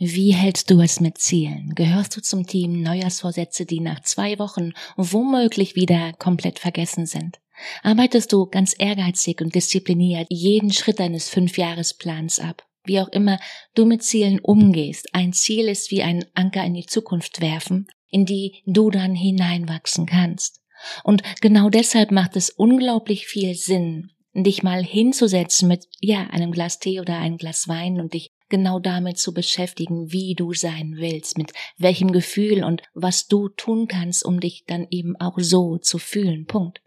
[0.00, 1.74] Wie hältst du es mit Zielen?
[1.74, 7.40] Gehörst du zum Team Neujahrsvorsätze, die nach zwei Wochen womöglich wieder komplett vergessen sind?
[7.82, 12.64] Arbeitest du ganz ehrgeizig und diszipliniert jeden Schritt deines Fünfjahresplans ab?
[12.84, 13.40] Wie auch immer
[13.74, 18.24] du mit Zielen umgehst, ein Ziel ist wie ein Anker in die Zukunft werfen, in
[18.24, 20.60] die du dann hineinwachsen kannst.
[21.02, 26.78] Und genau deshalb macht es unglaublich viel Sinn, dich mal hinzusetzen mit, ja, einem Glas
[26.78, 31.38] Tee oder einem Glas Wein und dich genau damit zu beschäftigen, wie du sein willst,
[31.38, 35.98] mit welchem Gefühl und was du tun kannst, um dich dann eben auch so zu
[35.98, 36.46] fühlen.
[36.46, 36.80] Punkt.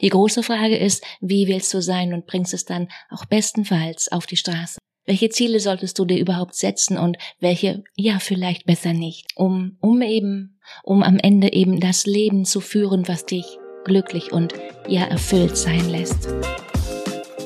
[0.00, 4.26] Die große Frage ist, wie willst du sein und bringst es dann auch bestenfalls auf
[4.26, 4.78] die Straße?
[5.06, 10.02] Welche Ziele solltest du dir überhaupt setzen und welche, ja, vielleicht besser nicht, um, um
[10.02, 14.54] eben, um am Ende eben das Leben zu führen, was dich glücklich und
[14.88, 16.28] ja erfüllt sein lässt.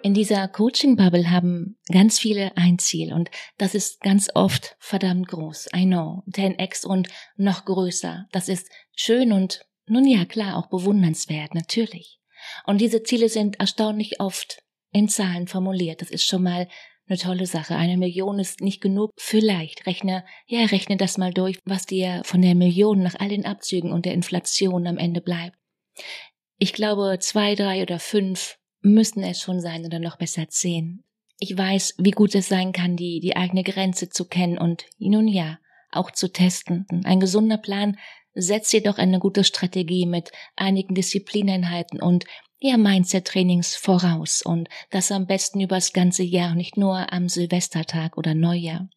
[0.00, 5.70] In dieser Coaching-Bubble haben ganz viele ein Ziel und das ist ganz oft verdammt groß.
[5.74, 6.22] I know.
[6.30, 8.26] 10x und noch größer.
[8.30, 12.20] Das ist schön und nun ja, klar, auch bewundernswert, natürlich.
[12.64, 16.00] Und diese Ziele sind erstaunlich oft in Zahlen formuliert.
[16.00, 16.68] Das ist schon mal
[17.08, 17.74] eine tolle Sache.
[17.74, 19.10] Eine Million ist nicht genug.
[19.16, 23.46] Vielleicht rechne, ja, rechne das mal durch, was dir von der Million nach all den
[23.46, 25.56] Abzügen und der Inflation am Ende bleibt.
[26.58, 31.04] Ich glaube, zwei, drei oder fünf müssen es schon sein oder noch besser zehn.
[31.38, 35.28] Ich weiß, wie gut es sein kann, die, die eigene Grenze zu kennen und nun
[35.28, 35.58] ja,
[35.90, 36.86] auch zu testen.
[37.04, 37.96] Ein gesunder Plan
[38.34, 42.24] setzt jedoch eine gute Strategie mit einigen Disziplineinheiten und
[42.60, 48.34] ja, Mindset-Trainings voraus und das am besten übers ganze Jahr, nicht nur am Silvestertag oder
[48.34, 48.88] Neujahr.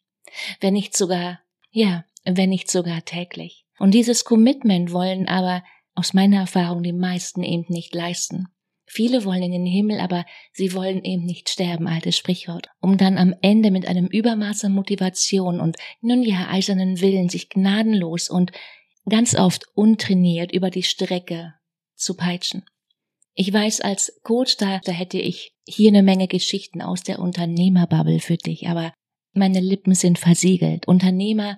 [0.60, 3.66] Wenn nicht sogar, ja, wenn nicht sogar täglich.
[3.78, 8.48] Und dieses Commitment wollen aber aus meiner Erfahrung die meisten eben nicht leisten.
[8.94, 13.18] Viele wollen in den Himmel, aber sie wollen eben nicht sterben, altes Sprichwort, um dann
[13.18, 18.52] am Ende mit einem Übermaß an Motivation und nun ja eisernen Willen sich gnadenlos und
[19.08, 21.54] ganz oft untrainiert über die Strecke
[21.96, 22.66] zu peitschen.
[23.34, 28.20] Ich weiß, als Coach da, da hätte ich hier eine Menge Geschichten aus der Unternehmerbubble
[28.20, 28.94] für dich, aber
[29.32, 30.86] meine Lippen sind versiegelt.
[30.90, 31.58] Unternehmer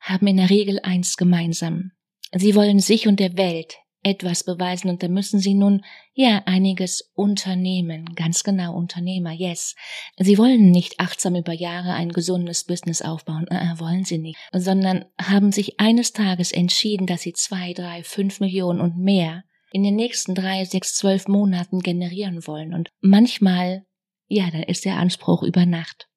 [0.00, 1.92] haben in der Regel eins gemeinsam.
[2.34, 7.12] Sie wollen sich und der Welt etwas beweisen und da müssen sie nun ja einiges
[7.14, 9.76] unternehmen, ganz genau Unternehmer, yes.
[10.18, 15.04] Sie wollen nicht achtsam über Jahre ein gesundes Business aufbauen, äh, wollen sie nicht, sondern
[15.20, 19.96] haben sich eines Tages entschieden, dass sie zwei, drei, fünf Millionen und mehr in den
[19.96, 23.86] nächsten drei, sechs, zwölf Monaten generieren wollen und manchmal,
[24.28, 26.08] ja, dann ist der Anspruch über Nacht.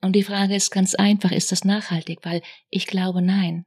[0.00, 2.20] Und die Frage ist ganz einfach, ist das nachhaltig?
[2.22, 3.64] Weil ich glaube nein.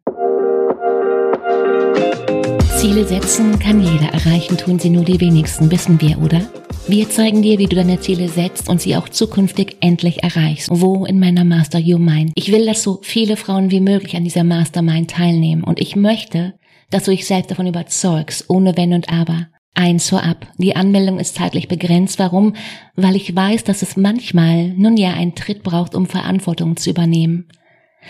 [2.81, 6.41] Ziele setzen kann jeder erreichen, tun sie nur die wenigsten, wissen wir, oder?
[6.87, 10.67] Wir zeigen dir, wie du deine Ziele setzt und sie auch zukünftig endlich erreichst.
[10.71, 12.31] Wo in meiner Master You Mind?
[12.33, 16.55] Ich will, dass so viele Frauen wie möglich an dieser Mastermind teilnehmen und ich möchte,
[16.89, 19.49] dass du dich selbst davon überzeugst, ohne Wenn und Aber.
[19.75, 20.47] Eins vorab.
[20.57, 22.17] Die Anmeldung ist zeitlich begrenzt.
[22.17, 22.55] Warum?
[22.95, 27.47] Weil ich weiß, dass es manchmal, nun ja, einen Tritt braucht, um Verantwortung zu übernehmen.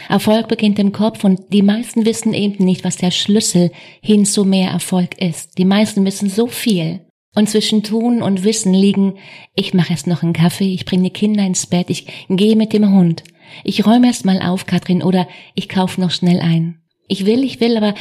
[0.09, 3.71] Erfolg beginnt im Kopf und die meisten wissen eben nicht, was der Schlüssel
[4.01, 5.57] hin zu mehr Erfolg ist.
[5.57, 7.01] Die meisten wissen so viel.
[7.33, 9.17] Und zwischen Tun und Wissen liegen,
[9.55, 12.73] ich mache erst noch einen Kaffee, ich bringe die Kinder ins Bett, ich gehe mit
[12.73, 13.23] dem Hund,
[13.63, 16.81] ich räume erst mal auf, Katrin, oder ich kaufe noch schnell ein.
[17.07, 17.93] Ich will, ich will, aber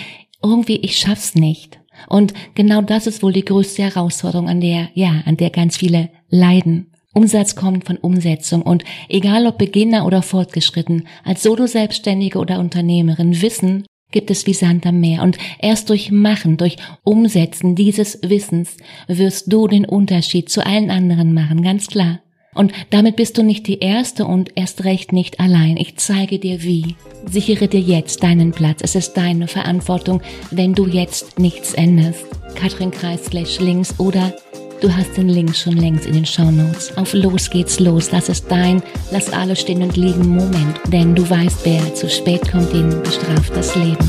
[0.42, 1.80] irgendwie, ich schaff's nicht.
[2.08, 6.10] Und genau das ist wohl die größte Herausforderung, an der, ja, an der ganz viele
[6.28, 6.89] leiden.
[7.12, 13.84] Umsatz kommt von Umsetzung und egal ob Beginner oder fortgeschritten, als Solo-Selbstständige oder Unternehmerin, Wissen
[14.12, 18.76] gibt es wie Sand am Meer und erst durch Machen, durch Umsetzen dieses Wissens
[19.08, 22.20] wirst du den Unterschied zu allen anderen machen, ganz klar.
[22.52, 25.76] Und damit bist du nicht die Erste und erst recht nicht allein.
[25.76, 26.96] Ich zeige dir wie.
[27.24, 28.80] Sichere dir jetzt deinen Platz.
[28.82, 30.20] Es ist deine Verantwortung,
[30.50, 32.26] wenn du jetzt nichts änderst.
[32.56, 34.34] Katrin Kreis slash links oder
[34.80, 36.96] du hast den Link schon längst in den Shownotes.
[36.96, 38.08] Auf los geht's los.
[38.08, 40.80] Das ist dein Lass alles stehen und liegen Moment.
[40.88, 44.08] Denn du weißt, wer zu spät kommt, den bestraft das Leben.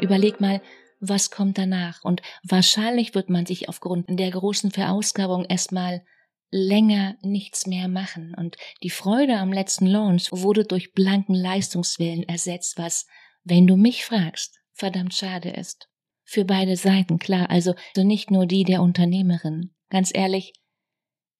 [0.00, 0.60] Überleg mal,
[1.00, 2.02] was kommt danach.
[2.02, 6.04] Und wahrscheinlich wird man sich aufgrund der großen Verausgabung erstmal
[6.50, 8.34] länger nichts mehr machen.
[8.36, 13.06] Und die Freude am letzten Launch wurde durch blanken Leistungswillen ersetzt, was,
[13.44, 15.88] wenn du mich fragst, verdammt schade ist.
[16.28, 19.70] Für beide Seiten, klar, also nicht nur die der Unternehmerin.
[19.90, 20.52] Ganz ehrlich,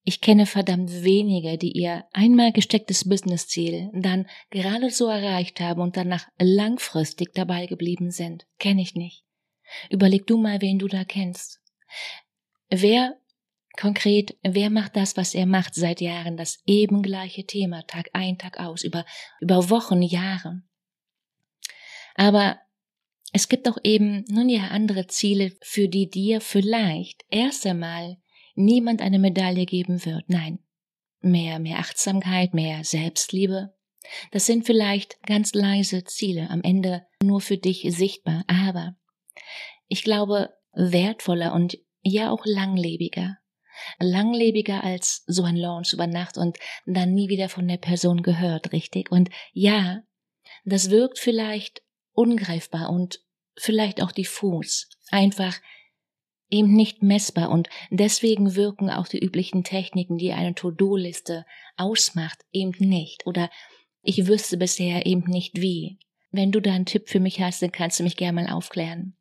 [0.04, 5.96] ich kenne verdammt wenige, die ihr einmal gestecktes Businessziel dann gerade so erreicht haben und
[5.96, 8.46] danach langfristig dabei geblieben sind.
[8.60, 9.24] Kenne ich nicht.
[9.90, 11.60] Überleg du mal, wen du da kennst.
[12.70, 13.16] Wer
[13.76, 18.38] konkret, wer macht das, was er macht seit Jahren, das eben gleiche Thema, Tag ein,
[18.38, 19.04] Tag aus, über,
[19.40, 20.62] über Wochen, Jahre.
[22.14, 22.60] Aber
[23.36, 28.16] es gibt auch eben, nun ja, andere Ziele, für die dir vielleicht erst einmal
[28.54, 30.24] niemand eine Medaille geben wird.
[30.28, 30.60] Nein.
[31.20, 33.74] Mehr, mehr Achtsamkeit, mehr Selbstliebe.
[34.30, 38.96] Das sind vielleicht ganz leise Ziele, am Ende nur für dich sichtbar, aber
[39.86, 43.36] ich glaube, wertvoller und ja auch langlebiger.
[43.98, 46.56] Langlebiger als so ein Launch über Nacht und
[46.86, 49.12] dann nie wieder von der Person gehört, richtig?
[49.12, 50.00] Und ja,
[50.64, 51.82] das wirkt vielleicht
[52.14, 53.25] ungreifbar und
[53.58, 55.56] vielleicht auch diffus, einfach
[56.48, 61.44] eben nicht messbar und deswegen wirken auch die üblichen Techniken, die eine To-Do-Liste
[61.76, 63.50] ausmacht, eben nicht oder
[64.02, 65.98] ich wüsste bisher eben nicht wie.
[66.30, 69.16] Wenn du da einen Tipp für mich hast, dann kannst du mich gerne mal aufklären.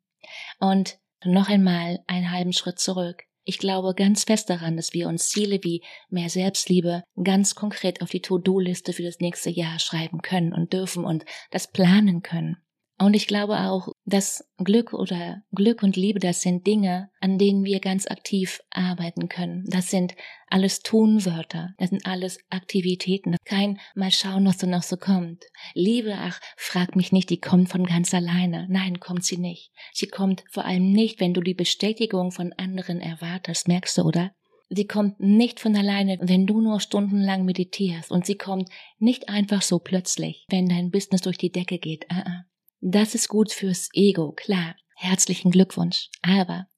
[0.60, 3.24] Und noch einmal einen halben Schritt zurück.
[3.42, 8.10] Ich glaube ganz fest daran, dass wir uns Ziele wie mehr Selbstliebe ganz konkret auf
[8.10, 12.56] die To-Do-Liste für das nächste Jahr schreiben können und dürfen und das planen können.
[12.98, 17.62] Und ich glaube auch, dass Glück oder Glück und Liebe, das sind Dinge, an denen
[17.62, 19.64] wir ganz aktiv arbeiten können.
[19.66, 20.14] Das sind
[20.48, 23.36] alles Tunwörter, das sind alles Aktivitäten.
[23.44, 25.44] Kein mal schauen, was da noch so kommt.
[25.74, 28.66] Liebe, ach, frag mich nicht, die kommt von ganz alleine.
[28.70, 29.72] Nein, kommt sie nicht.
[29.92, 34.32] Sie kommt vor allem nicht, wenn du die Bestätigung von anderen erwartest, merkst du, oder?
[34.70, 38.10] Sie kommt nicht von alleine, wenn du nur stundenlang meditierst.
[38.10, 42.06] Und sie kommt nicht einfach so plötzlich, wenn dein Business durch die Decke geht.
[42.10, 42.55] Uh -uh.
[42.88, 44.76] Das ist gut fürs Ego, klar.
[44.94, 46.08] Herzlichen Glückwunsch.
[46.22, 46.68] Aber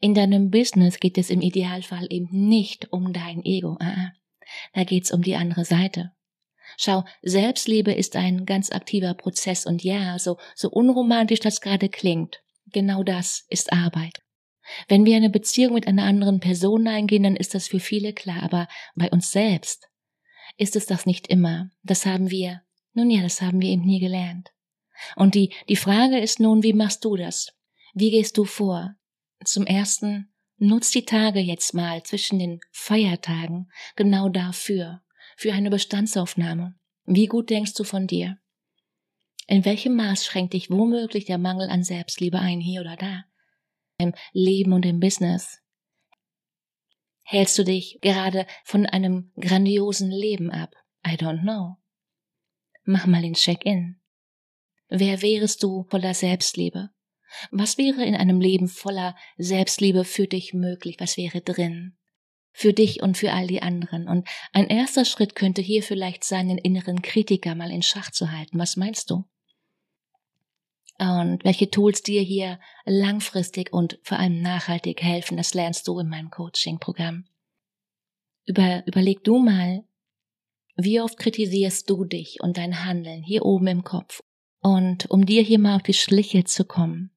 [0.00, 3.76] in deinem Business geht es im Idealfall eben nicht um dein Ego.
[4.72, 6.12] Da geht's um die andere Seite.
[6.78, 12.42] Schau, Selbstliebe ist ein ganz aktiver Prozess und ja, so, so unromantisch das gerade klingt,
[12.72, 14.22] genau das ist Arbeit.
[14.88, 18.42] Wenn wir eine Beziehung mit einer anderen Person eingehen, dann ist das für viele klar,
[18.42, 19.90] aber bei uns selbst
[20.56, 21.68] ist es das nicht immer.
[21.82, 22.62] Das haben wir,
[22.94, 24.48] nun ja, das haben wir eben nie gelernt.
[25.16, 27.52] Und die, die Frage ist nun, wie machst du das?
[27.94, 28.94] Wie gehst du vor?
[29.44, 35.02] Zum ersten, nutz die Tage jetzt mal zwischen den Feiertagen genau dafür,
[35.36, 36.74] für eine Bestandsaufnahme.
[37.04, 38.38] Wie gut denkst du von dir?
[39.46, 43.24] In welchem Maß schränkt dich womöglich der Mangel an Selbstliebe ein, hier oder da?
[43.98, 45.60] Im Leben und im Business?
[47.24, 50.74] Hältst du dich gerade von einem grandiosen Leben ab?
[51.06, 51.76] I don't know.
[52.84, 54.00] Mach mal den Check-in.
[54.94, 56.90] Wer wärest du voller Selbstliebe?
[57.50, 60.96] Was wäre in einem Leben voller Selbstliebe für dich möglich?
[60.98, 61.96] Was wäre drin?
[62.52, 64.06] Für dich und für all die anderen.
[64.06, 68.32] Und ein erster Schritt könnte hier vielleicht sein, den inneren Kritiker mal in Schach zu
[68.32, 68.58] halten.
[68.58, 69.24] Was meinst du?
[70.98, 76.08] Und welche Tools dir hier langfristig und vor allem nachhaltig helfen, das lernst du in
[76.10, 77.24] meinem Coaching-Programm.
[78.44, 79.84] Über, überleg du mal,
[80.76, 84.22] wie oft kritisierst du dich und dein Handeln hier oben im Kopf
[84.62, 87.10] und um dir hier mal auf die Schliche zu kommen,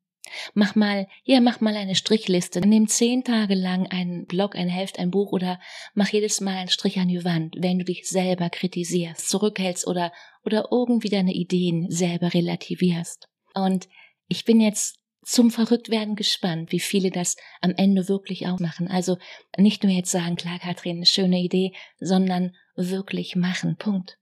[0.55, 2.59] mach mal, ja, mach mal eine Strichliste.
[2.61, 5.59] Nimm zehn Tage lang einen Blog, ein Heft, ein Buch oder
[5.93, 10.11] mach jedes Mal einen Strich an die Wand, wenn du dich selber kritisierst, zurückhältst oder,
[10.43, 13.27] oder irgendwie deine Ideen selber relativierst.
[13.53, 13.87] Und
[14.27, 18.87] ich bin jetzt zum Verrücktwerden gespannt, wie viele das am Ende wirklich auch machen.
[18.87, 19.17] Also
[19.57, 23.75] nicht nur jetzt sagen, klar, Katrin, eine schöne Idee, sondern wirklich machen.
[23.77, 24.17] Punkt.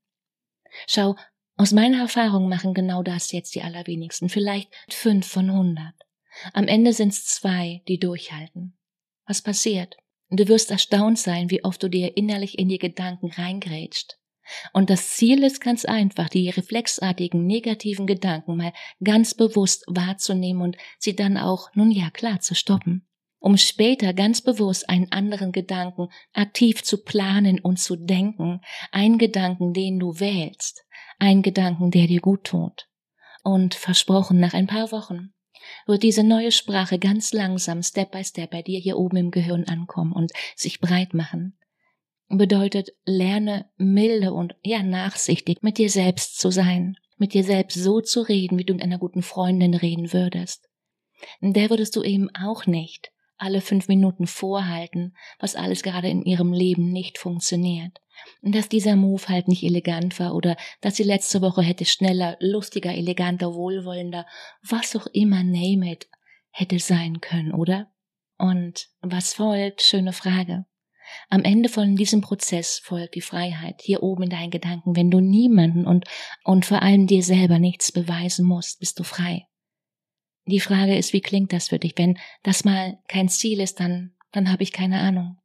[0.88, 1.16] Schau,
[1.56, 5.94] aus meiner Erfahrung machen genau das jetzt die allerwenigsten, vielleicht fünf von hundert.
[6.54, 8.78] Am Ende sind's zwei, die durchhalten.
[9.28, 9.98] Was passiert?
[10.30, 14.18] Du wirst erstaunt sein, wie oft du dir innerlich in die Gedanken reingrätscht.
[14.74, 20.78] Und das Ziel ist ganz einfach, die reflexartigen negativen Gedanken mal ganz bewusst wahrzunehmen und
[20.98, 23.08] sie dann auch, nun ja, klar zu stoppen.
[23.44, 28.62] Um später ganz bewusst einen anderen Gedanken aktiv zu planen und zu denken,
[28.94, 30.86] einen Gedanken, den du wählst,
[31.20, 32.88] einen Gedanken, der dir gut tut.
[33.44, 35.34] Und versprochen, nach ein paar Wochen
[35.86, 39.66] wird diese neue Sprache ganz langsam, Step by Step bei dir hier oben im Gehirn
[39.66, 41.60] ankommen und sich breit machen.
[42.30, 48.00] Bedeutet, lerne milde und ja nachsichtig mit dir selbst zu sein, mit dir selbst so
[48.00, 50.70] zu reden, wie du mit einer guten Freundin reden würdest.
[51.42, 56.54] Der würdest du eben auch nicht alle fünf Minuten vorhalten, was alles gerade in ihrem
[56.54, 58.00] Leben nicht funktioniert.
[58.42, 62.38] Und dass dieser Move halt nicht elegant war oder dass sie letzte Woche hätte schneller,
[62.40, 64.26] lustiger, eleganter, wohlwollender,
[64.62, 66.08] was auch immer, name it,
[66.52, 67.92] hätte sein können, oder?
[68.38, 69.82] Und was folgt?
[69.82, 70.66] Schöne Frage.
[71.30, 74.96] Am Ende von diesem Prozess folgt die Freiheit, hier oben in deinen Gedanken.
[74.96, 76.06] Wenn du niemanden und,
[76.44, 79.48] und vor allem dir selber nichts beweisen musst, bist du frei.
[80.46, 81.94] Die Frage ist, wie klingt das für dich?
[81.96, 85.38] Wenn das mal kein Ziel ist, dann, dann habe ich keine Ahnung.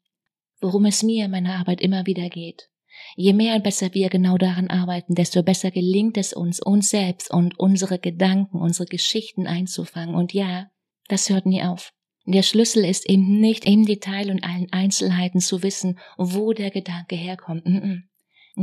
[0.61, 2.69] Worum es mir in meiner Arbeit immer wieder geht.
[3.15, 7.31] Je mehr und besser wir genau daran arbeiten, desto besser gelingt es uns, uns selbst
[7.31, 10.17] und unsere Gedanken, unsere Geschichten einzufangen.
[10.17, 10.69] Und ja,
[11.07, 11.93] das hört nie auf.
[12.27, 17.17] Der Schlüssel ist eben nicht im Detail und allen Einzelheiten zu wissen, wo der Gedanke
[17.17, 17.65] herkommt.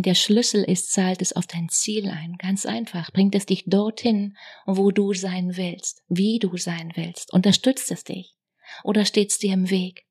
[0.02, 2.36] Der Schlüssel ist, zahlt es auf dein Ziel ein.
[2.38, 3.12] Ganz einfach.
[3.12, 4.36] Bringt es dich dorthin,
[4.66, 7.32] wo du sein willst, wie du sein willst.
[7.34, 8.36] Unterstützt es dich.
[8.84, 10.06] Oder steht es dir im Weg?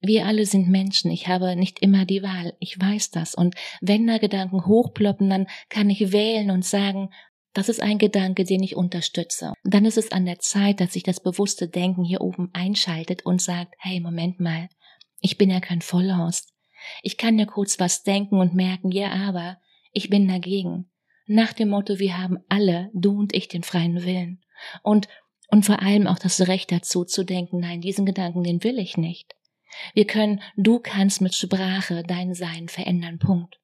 [0.00, 1.10] Wir alle sind Menschen.
[1.10, 2.54] Ich habe nicht immer die Wahl.
[2.58, 3.34] Ich weiß das.
[3.34, 7.08] Und wenn da Gedanken hochploppen, dann kann ich wählen und sagen,
[7.54, 9.52] das ist ein Gedanke, den ich unterstütze.
[9.64, 13.24] Und dann ist es an der Zeit, dass sich das bewusste Denken hier oben einschaltet
[13.24, 14.68] und sagt, hey, Moment mal,
[15.20, 16.51] ich bin ja kein Vollhorst.
[17.02, 19.58] Ich kann ja kurz was denken und merken, ja, aber
[19.92, 20.90] ich bin dagegen.
[21.26, 24.42] Nach dem Motto, wir haben alle, du und ich, den freien Willen.
[24.82, 25.08] Und,
[25.48, 28.96] und vor allem auch das Recht dazu zu denken, nein, diesen Gedanken, den will ich
[28.96, 29.34] nicht.
[29.94, 33.58] Wir können, du kannst mit Sprache dein Sein verändern, Punkt.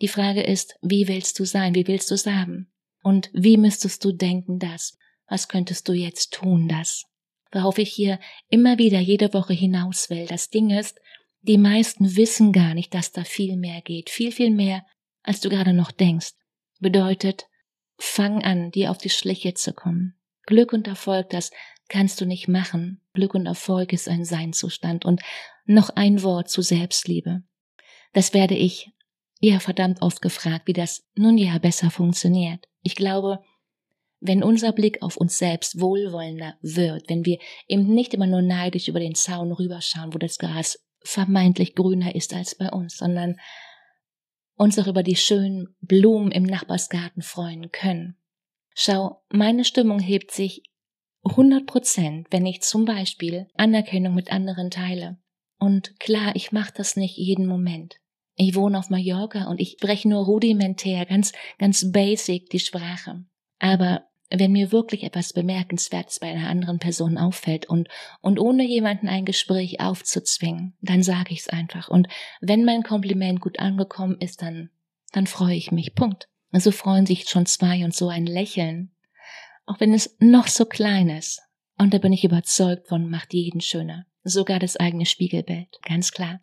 [0.00, 2.72] Die Frage ist, wie willst du sein, wie willst du es haben?
[3.02, 4.98] Und wie müsstest du denken das?
[5.28, 7.04] Was könntest du jetzt tun das?
[7.52, 10.26] Worauf ich hier immer wieder jede Woche hinaus will.
[10.26, 11.00] Das Ding ist,
[11.42, 14.84] die meisten wissen gar nicht, dass da viel mehr geht, viel, viel mehr,
[15.22, 16.32] als du gerade noch denkst.
[16.80, 17.46] Bedeutet,
[17.98, 20.14] fang an, dir auf die Schliche zu kommen.
[20.46, 21.50] Glück und Erfolg, das
[21.88, 23.00] kannst du nicht machen.
[23.12, 25.04] Glück und Erfolg ist ein Seinzustand.
[25.04, 25.20] Und
[25.64, 27.42] noch ein Wort zu Selbstliebe.
[28.12, 28.90] Das werde ich
[29.40, 32.66] ja verdammt oft gefragt, wie das nun ja besser funktioniert.
[32.82, 33.40] Ich glaube,
[34.20, 38.88] wenn unser Blick auf uns selbst wohlwollender wird, wenn wir eben nicht immer nur neidisch
[38.88, 43.36] über den Zaun rüberschauen, wo das Gras vermeintlich grüner ist als bei uns, sondern
[44.56, 48.16] uns auch über die schönen Blumen im Nachbarsgarten freuen können.
[48.74, 50.62] Schau, meine Stimmung hebt sich
[51.24, 55.18] 100 Prozent, wenn ich zum Beispiel Anerkennung mit anderen teile.
[55.58, 57.96] Und klar, ich mache das nicht jeden Moment.
[58.36, 63.24] Ich wohne auf Mallorca und ich spreche nur rudimentär, ganz, ganz basic die Sprache.
[63.58, 67.88] Aber wenn mir wirklich etwas Bemerkenswertes bei einer anderen Person auffällt und,
[68.20, 71.88] und ohne jemanden ein Gespräch aufzuzwingen, dann sage ich es einfach.
[71.88, 72.08] Und
[72.40, 74.70] wenn mein Kompliment gut angekommen ist, dann,
[75.12, 75.94] dann freue ich mich.
[75.94, 76.28] Punkt.
[76.52, 78.92] So freuen sich schon zwei und so ein Lächeln.
[79.66, 81.40] Auch wenn es noch so klein ist.
[81.78, 84.06] Und da bin ich überzeugt von, macht jeden schöner.
[84.22, 85.78] Sogar das eigene Spiegelbild.
[85.82, 86.40] Ganz klar.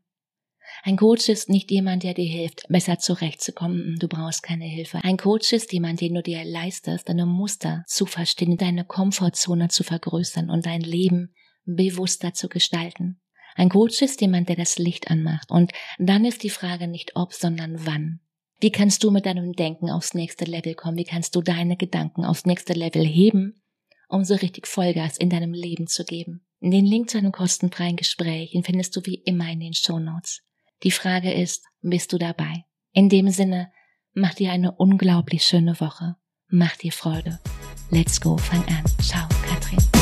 [0.83, 3.97] Ein Coach ist nicht jemand, der dir hilft, besser zurechtzukommen.
[3.99, 4.99] Du brauchst keine Hilfe.
[5.03, 9.83] Ein Coach ist jemand, den du dir leistest, deine Muster zu verstehen, deine Komfortzone zu
[9.83, 11.33] vergrößern und dein Leben
[11.65, 13.19] bewusster zu gestalten.
[13.55, 15.49] Ein Coach ist jemand, der das Licht anmacht.
[15.49, 18.19] Und dann ist die Frage nicht ob, sondern wann.
[18.59, 20.97] Wie kannst du mit deinem Denken aufs nächste Level kommen?
[20.97, 23.61] Wie kannst du deine Gedanken aufs nächste Level heben,
[24.09, 26.45] um so richtig Vollgas in deinem Leben zu geben?
[26.59, 30.41] Den Link zu einem kostenfreien Gespräch, findest du wie immer in den Show Notes.
[30.83, 32.65] Die Frage ist, bist du dabei?
[32.93, 33.71] In dem Sinne,
[34.13, 36.15] mach dir eine unglaublich schöne Woche.
[36.49, 37.39] Mach dir Freude.
[37.89, 38.83] Let's go, fang an.
[39.01, 39.96] Ciao, Katrin.